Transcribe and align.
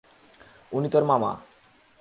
উনি 0.71 0.89
তোর 0.89 1.03
মামা। 1.03 1.31